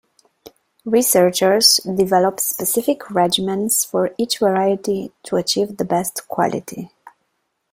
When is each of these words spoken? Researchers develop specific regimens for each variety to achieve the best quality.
Researchers 0.83 1.77
develop 1.95 2.39
specific 2.39 3.01
regimens 3.01 3.85
for 3.85 4.09
each 4.17 4.39
variety 4.39 5.11
to 5.21 5.35
achieve 5.35 5.77
the 5.77 5.85
best 5.85 6.27
quality. 6.27 6.89